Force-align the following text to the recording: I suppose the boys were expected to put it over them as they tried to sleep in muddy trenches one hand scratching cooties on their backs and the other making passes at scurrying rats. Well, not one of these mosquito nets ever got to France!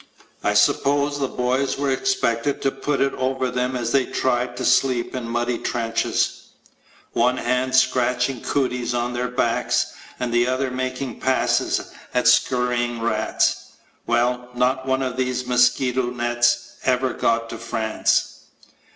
I 0.43 0.55
suppose 0.55 1.19
the 1.19 1.27
boys 1.27 1.77
were 1.77 1.91
expected 1.91 2.59
to 2.63 2.71
put 2.71 3.01
it 3.01 3.13
over 3.13 3.51
them 3.51 3.75
as 3.75 3.91
they 3.91 4.07
tried 4.07 4.57
to 4.57 4.65
sleep 4.65 5.15
in 5.15 5.29
muddy 5.29 5.59
trenches 5.59 6.47
one 7.13 7.37
hand 7.37 7.75
scratching 7.75 8.41
cooties 8.41 8.95
on 8.95 9.13
their 9.13 9.27
backs 9.27 9.93
and 10.19 10.33
the 10.33 10.47
other 10.47 10.71
making 10.71 11.19
passes 11.19 11.91
at 12.15 12.27
scurrying 12.27 12.99
rats. 12.99 13.73
Well, 14.07 14.49
not 14.55 14.87
one 14.87 15.03
of 15.03 15.17
these 15.17 15.45
mosquito 15.45 16.09
nets 16.09 16.77
ever 16.83 17.13
got 17.13 17.47
to 17.51 17.59
France! 17.59 18.45